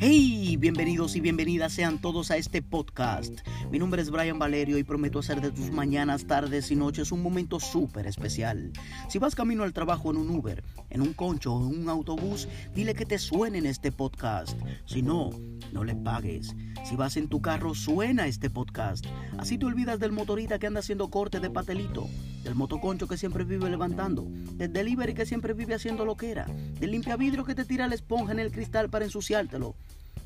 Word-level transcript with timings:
Hey, 0.00 0.56
bienvenidos 0.56 1.16
y 1.16 1.20
bienvenidas 1.20 1.72
sean 1.72 2.00
todos 2.00 2.30
a 2.30 2.36
este 2.36 2.62
podcast. 2.62 3.40
Mi 3.70 3.78
nombre 3.78 4.00
es 4.00 4.10
Brian 4.10 4.38
Valerio 4.38 4.78
y 4.78 4.82
prometo 4.82 5.18
hacer 5.18 5.42
de 5.42 5.50
tus 5.50 5.70
mañanas, 5.70 6.26
tardes 6.26 6.70
y 6.70 6.76
noches 6.76 7.12
un 7.12 7.22
momento 7.22 7.60
súper 7.60 8.06
especial. 8.06 8.72
Si 9.10 9.18
vas 9.18 9.34
camino 9.34 9.62
al 9.62 9.74
trabajo 9.74 10.10
en 10.10 10.16
un 10.16 10.30
Uber, 10.30 10.64
en 10.88 11.02
un 11.02 11.12
concho 11.12 11.52
o 11.52 11.68
en 11.68 11.82
un 11.82 11.88
autobús, 11.90 12.48
dile 12.74 12.94
que 12.94 13.04
te 13.04 13.18
suene 13.18 13.58
en 13.58 13.66
este 13.66 13.92
podcast. 13.92 14.58
Si 14.86 15.02
no, 15.02 15.32
no 15.70 15.84
le 15.84 15.94
pagues. 15.94 16.56
Si 16.88 16.96
vas 16.96 17.18
en 17.18 17.28
tu 17.28 17.42
carro, 17.42 17.74
suena 17.74 18.26
este 18.26 18.48
podcast. 18.48 19.04
Así 19.36 19.58
te 19.58 19.66
olvidas 19.66 20.00
del 20.00 20.12
motorista 20.12 20.58
que 20.58 20.66
anda 20.66 20.80
haciendo 20.80 21.10
corte 21.10 21.38
de 21.38 21.50
patelito, 21.50 22.08
del 22.44 22.54
motoconcho 22.54 23.06
que 23.06 23.18
siempre 23.18 23.44
vive 23.44 23.68
levantando, 23.68 24.26
del 24.54 24.72
delivery 24.72 25.12
que 25.12 25.26
siempre 25.26 25.52
vive 25.52 25.74
haciendo 25.74 26.06
lo 26.06 26.16
que 26.16 26.30
era, 26.30 26.46
del 26.46 26.92
limpiavidrio 26.92 27.44
que 27.44 27.54
te 27.54 27.66
tira 27.66 27.86
la 27.86 27.96
esponja 27.96 28.32
en 28.32 28.38
el 28.38 28.50
cristal 28.50 28.88
para 28.88 29.04
ensuciártelo 29.04 29.74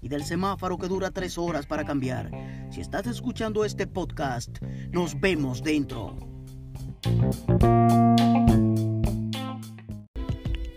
y 0.00 0.08
del 0.08 0.24
semáforo 0.24 0.78
que 0.78 0.88
dura 0.88 1.10
tres 1.10 1.38
horas 1.38 1.66
para 1.66 1.84
cambiar. 1.84 2.30
Si 2.70 2.80
estás 2.80 3.06
escuchando 3.06 3.64
este 3.64 3.86
podcast, 3.86 4.58
nos 4.90 5.18
vemos 5.20 5.62
dentro. 5.62 6.16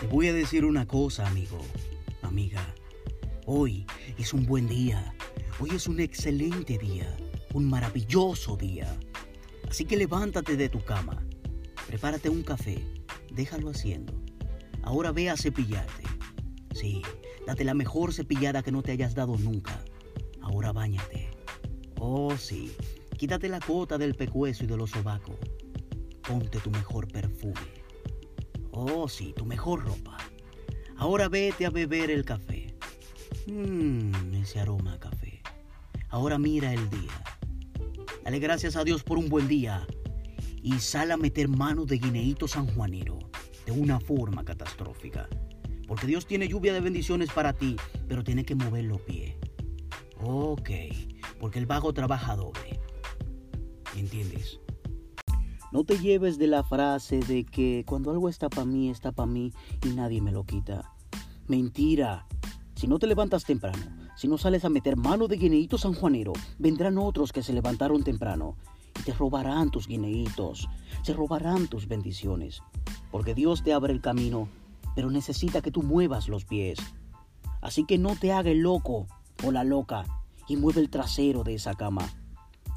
Te 0.00 0.06
voy 0.10 0.28
a 0.28 0.32
decir 0.32 0.64
una 0.64 0.86
cosa, 0.86 1.26
amigo, 1.26 1.58
amiga. 2.22 2.74
Hoy 3.46 3.86
es 4.18 4.32
un 4.32 4.46
buen 4.46 4.66
día. 4.66 5.14
Hoy 5.60 5.70
es 5.70 5.86
un 5.86 6.00
excelente 6.00 6.78
día. 6.78 7.16
Un 7.54 7.68
maravilloso 7.68 8.56
día. 8.56 8.94
Así 9.68 9.84
que 9.84 9.96
levántate 9.96 10.56
de 10.56 10.68
tu 10.68 10.84
cama. 10.84 11.24
Prepárate 11.86 12.28
un 12.28 12.42
café. 12.42 12.84
Déjalo 13.32 13.70
haciendo. 13.70 14.14
Ahora 14.82 15.12
ve 15.12 15.30
a 15.30 15.36
cepillarte. 15.36 16.15
Sí, 16.78 17.00
Date 17.46 17.64
la 17.64 17.72
mejor 17.72 18.12
cepillada 18.12 18.62
que 18.62 18.70
no 18.70 18.82
te 18.82 18.92
hayas 18.92 19.14
dado 19.14 19.38
nunca. 19.38 19.82
Ahora 20.42 20.72
bañate. 20.72 21.30
Oh, 21.98 22.36
sí. 22.36 22.76
Quítate 23.16 23.48
la 23.48 23.60
cota 23.60 23.96
del 23.96 24.14
pecueso 24.14 24.64
y 24.64 24.66
de 24.66 24.76
los 24.76 24.90
sobacos. 24.90 25.36
Ponte 26.28 26.58
tu 26.58 26.70
mejor 26.70 27.08
perfume. 27.08 27.54
Oh, 28.72 29.08
sí, 29.08 29.32
tu 29.34 29.46
mejor 29.46 29.84
ropa. 29.84 30.18
Ahora 30.96 31.28
vete 31.30 31.64
a 31.64 31.70
beber 31.70 32.10
el 32.10 32.26
café. 32.26 32.74
Mmm, 33.46 34.34
ese 34.34 34.60
aroma 34.60 34.94
a 34.94 34.98
café. 34.98 35.40
Ahora 36.10 36.36
mira 36.36 36.74
el 36.74 36.90
día. 36.90 37.24
Dale 38.22 38.38
gracias 38.38 38.76
a 38.76 38.84
Dios 38.84 39.02
por 39.02 39.16
un 39.16 39.30
buen 39.30 39.48
día. 39.48 39.86
Y 40.62 40.78
sal 40.80 41.10
a 41.10 41.16
meter 41.16 41.48
mano 41.48 41.86
de 41.86 41.96
guineíto 41.96 42.46
sanjuanero 42.46 43.18
de 43.64 43.72
una 43.72 43.98
forma 43.98 44.44
catastrófica. 44.44 45.26
Porque 45.86 46.06
Dios 46.06 46.26
tiene 46.26 46.48
lluvia 46.48 46.72
de 46.72 46.80
bendiciones 46.80 47.30
para 47.30 47.52
ti, 47.52 47.76
pero 48.08 48.24
tiene 48.24 48.44
que 48.44 48.54
mover 48.54 48.84
los 48.84 49.00
pies. 49.02 49.36
Ok, 50.22 50.70
porque 51.38 51.58
el 51.58 51.66
vago 51.66 51.92
trabaja 51.92 52.36
doble. 52.36 52.80
¿Entiendes? 53.96 54.60
No 55.72 55.84
te 55.84 55.98
lleves 55.98 56.38
de 56.38 56.46
la 56.46 56.64
frase 56.64 57.20
de 57.20 57.44
que 57.44 57.84
cuando 57.86 58.10
algo 58.10 58.28
está 58.28 58.48
para 58.48 58.64
mí, 58.64 58.88
está 58.88 59.12
para 59.12 59.26
mí 59.26 59.52
y 59.84 59.88
nadie 59.88 60.20
me 60.20 60.32
lo 60.32 60.44
quita. 60.44 60.92
Mentira. 61.48 62.26
Si 62.74 62.86
no 62.86 62.98
te 62.98 63.06
levantas 63.06 63.44
temprano, 63.44 63.84
si 64.16 64.28
no 64.28 64.38
sales 64.38 64.64
a 64.64 64.68
meter 64.68 64.96
mano 64.96 65.28
de 65.28 65.36
guineíto 65.36 65.78
sanjuanero, 65.78 66.32
vendrán 66.58 66.98
otros 66.98 67.32
que 67.32 67.42
se 67.42 67.52
levantaron 67.52 68.02
temprano 68.02 68.56
y 68.98 69.02
te 69.02 69.12
robarán 69.12 69.70
tus 69.70 69.86
guineitos, 69.86 70.68
se 71.02 71.12
robarán 71.12 71.68
tus 71.68 71.88
bendiciones. 71.88 72.62
Porque 73.10 73.34
Dios 73.34 73.62
te 73.62 73.72
abre 73.72 73.92
el 73.92 74.00
camino 74.00 74.48
pero 74.96 75.10
necesita 75.10 75.60
que 75.60 75.70
tú 75.70 75.82
muevas 75.82 76.26
los 76.26 76.46
pies. 76.46 76.78
Así 77.60 77.84
que 77.84 77.98
no 77.98 78.16
te 78.16 78.32
haga 78.32 78.50
el 78.50 78.60
loco 78.60 79.06
o 79.44 79.52
la 79.52 79.62
loca 79.62 80.04
y 80.48 80.56
mueve 80.56 80.80
el 80.80 80.88
trasero 80.88 81.44
de 81.44 81.54
esa 81.54 81.74
cama. 81.74 82.08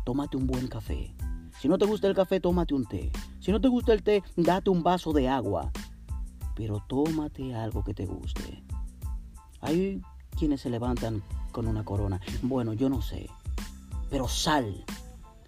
Tómate 0.05 0.35
un 0.35 0.45
buen 0.45 0.67
café. 0.67 1.15
Si 1.61 1.69
no 1.69 1.77
te 1.77 1.85
gusta 1.85 2.07
el 2.07 2.15
café, 2.15 2.41
tómate 2.41 2.73
un 2.73 2.85
té. 2.85 3.09
Si 3.39 3.53
no 3.53 3.61
te 3.61 3.69
gusta 3.69 3.93
el 3.93 4.03
té, 4.03 4.21
date 4.35 4.69
un 4.69 4.83
vaso 4.83 5.13
de 5.13 5.29
agua. 5.29 5.71
Pero 6.55 6.83
tómate 6.89 7.55
algo 7.55 7.85
que 7.85 7.93
te 7.93 8.05
guste. 8.05 8.63
Hay 9.61 10.01
quienes 10.37 10.59
se 10.59 10.69
levantan 10.69 11.23
con 11.53 11.67
una 11.67 11.85
corona. 11.85 12.19
Bueno, 12.41 12.73
yo 12.73 12.89
no 12.89 13.01
sé. 13.01 13.29
Pero 14.09 14.27
sal 14.27 14.83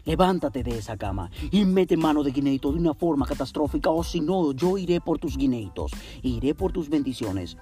Levántate 0.04 0.64
de 0.64 0.78
esa 0.78 0.98
cama 0.98 1.30
y 1.52 1.64
mete 1.66 1.96
mano 1.96 2.24
de 2.24 2.32
guineito 2.32 2.72
de 2.72 2.80
una 2.80 2.94
forma 2.94 3.28
catastrófica 3.28 3.92
o 3.92 4.04
si 4.04 4.20
no, 4.20 4.52
yo 4.52 4.78
iré 4.78 5.00
por 5.00 5.20
tus 5.20 5.38
guineitos, 5.38 5.92
iré 6.24 6.56
por 6.56 6.72
tus 6.72 6.90
bendiciones 6.90 7.58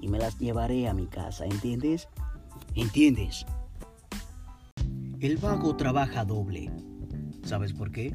y 0.00 0.08
me 0.08 0.18
las 0.18 0.38
llevaré 0.38 0.88
a 0.88 0.94
mi 0.94 1.06
casa, 1.06 1.44
¿entiendes? 1.44 2.08
¿Entiendes? 2.74 3.44
El 5.20 5.36
vago 5.36 5.76
trabaja 5.76 6.24
doble. 6.24 6.70
¿Sabes 7.44 7.72
por 7.72 7.90
qué? 7.90 8.14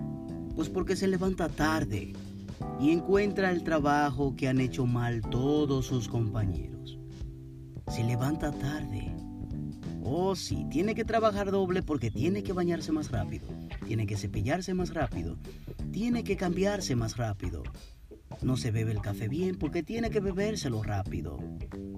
Pues 0.56 0.69
porque 0.69 0.96
se 0.96 1.08
levanta 1.08 1.50
tarde 1.50 2.13
y 2.80 2.92
encuentra 2.92 3.52
el 3.52 3.63
trabajo 3.63 4.36
que 4.36 4.47
han 4.47 4.59
hecho 4.59 4.86
mal 4.86 5.22
todos 5.22 5.86
sus 5.86 6.08
compañeros. 6.08 6.97
Se 7.90 8.03
levanta 8.03 8.52
tarde 8.52 9.13
Oh, 10.06 10.36
sí, 10.36 10.66
tiene 10.69 10.96
que 10.96 11.06
trabajar 11.06 11.50
doble 11.50 11.81
porque 11.81 12.12
tiene 12.12 12.44
que 12.44 12.52
bañarse 12.52 12.91
más 12.91 13.09
rápido, 13.09 13.47
tiene 13.88 14.06
que 14.06 14.18
cepillarse 14.18 14.74
más 14.74 14.94
rápido, 14.94 15.38
tiene 15.91 16.25
que 16.25 16.36
cambiarse 16.36 16.96
más 16.96 17.16
rápido. 17.16 17.64
No 18.42 18.58
se 18.58 18.72
bebe 18.72 18.92
el 18.92 19.00
café 19.00 19.30
bien 19.30 19.58
porque 19.58 19.84
tiene 19.84 20.09
que 20.09 20.19
bebérselo 20.19 20.84
rápido. 20.84 21.40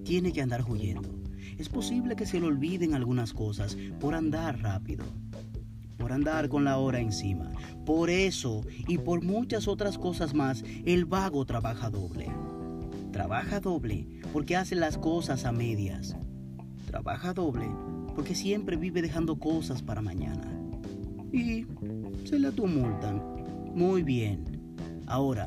Tiene 0.04 0.34
que 0.34 0.42
andar 0.42 0.64
huyendo. 0.70 1.10
Es 1.58 1.70
posible 1.70 2.16
que 2.16 2.26
se 2.26 2.40
le 2.40 2.46
olviden 2.46 2.94
algunas 2.94 3.34
cosas 3.34 3.78
por 4.00 4.14
andar 4.14 4.62
rápido, 4.62 5.06
por 5.98 6.12
andar 6.12 6.50
con 6.50 6.64
la 6.64 6.78
hora 6.78 7.00
encima. 7.00 7.52
Por 7.86 8.10
eso 8.10 8.62
y 8.88 8.98
por 8.98 9.24
muchas 9.24 9.68
otras 9.68 9.98
cosas 9.98 10.34
más, 10.34 10.64
el 10.86 11.06
vago 11.06 11.46
trabaja 11.46 11.90
doble. 11.90 12.28
Trabaja 13.12 13.60
doble 13.60 14.08
porque 14.34 14.58
hace 14.58 14.76
las 14.76 14.98
cosas 14.98 15.46
a 15.46 15.52
medias. 15.52 16.16
Trabaja 16.96 17.34
doble 17.34 17.70
porque 18.16 18.34
siempre 18.34 18.78
vive 18.78 19.02
dejando 19.02 19.38
cosas 19.38 19.82
para 19.82 20.02
mañana. 20.02 20.50
Y 21.34 21.66
se 22.24 22.40
la 22.40 22.54
tumultan. 22.54 23.22
Muy 23.76 24.02
bien. 24.02 24.46
Ahora, 25.06 25.46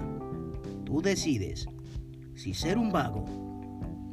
tú 0.84 1.00
decides 1.00 1.66
si 2.34 2.52
ser 2.52 2.76
un 2.76 2.92
vago 2.92 3.24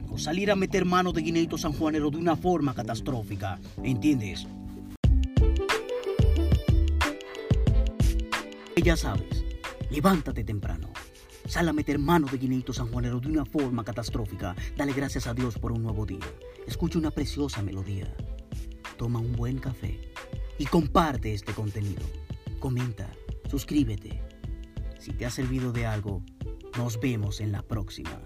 o 0.09 0.17
salir 0.17 0.49
a 0.49 0.55
meter 0.55 0.85
mano 0.85 1.11
de 1.11 1.23
guineito 1.23 1.57
sanjuanero 1.57 2.09
de 2.09 2.19
una 2.19 2.37
forma 2.37 2.73
catastrófica. 2.73 3.59
¿Entiendes? 3.83 4.47
Ya 8.81 8.95
sabes, 8.95 9.43
levántate 9.91 10.45
temprano. 10.45 10.87
Sal 11.47 11.67
a 11.67 11.73
meter 11.73 11.99
mano 11.99 12.27
de 12.31 12.37
guineito 12.37 12.71
sanjuanero 12.71 13.19
de 13.19 13.27
una 13.27 13.43
forma 13.43 13.83
catastrófica. 13.83 14.55
Dale 14.77 14.93
gracias 14.93 15.27
a 15.27 15.33
Dios 15.33 15.59
por 15.59 15.73
un 15.73 15.83
nuevo 15.83 16.05
día. 16.05 16.23
Escucha 16.67 16.99
una 16.99 17.11
preciosa 17.11 17.61
melodía 17.61 18.15
toma 18.95 19.19
un 19.19 19.33
buen 19.33 19.57
café 19.59 19.99
y 20.57 20.65
comparte 20.65 21.33
este 21.33 21.53
contenido. 21.53 22.03
Comenta, 22.59 23.09
suscríbete. 23.49 24.21
Si 24.99 25.11
te 25.11 25.25
ha 25.25 25.29
servido 25.29 25.71
de 25.71 25.85
algo, 25.85 26.23
nos 26.77 26.99
vemos 26.99 27.41
en 27.41 27.51
la 27.51 27.61
próxima. 27.61 28.21